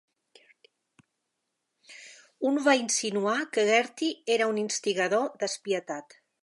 [2.51, 6.23] Un va insinuar que Girty era un instigador despietat.